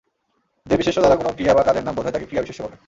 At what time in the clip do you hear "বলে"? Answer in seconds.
2.63-2.77